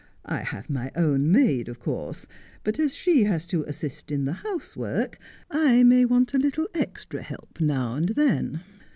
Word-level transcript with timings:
I 0.25 0.37
have 0.39 0.67
my 0.67 0.91
own 0.95 1.31
maid, 1.31 1.69
of 1.69 1.79
course, 1.79 2.25
but 2.63 2.79
as 2.79 2.95
she 2.95 3.25
has 3.25 3.45
to 3.45 3.61
assist 3.65 4.09
in 4.11 4.25
the 4.25 4.33
housework 4.33 5.19
I 5.51 5.83
may 5.83 6.05
want 6.05 6.33
a 6.33 6.39
little 6.39 6.67
extra 6.73 7.21
help 7.21 7.59
now 7.61 7.93
and 7.93 8.09
then. 8.09 8.61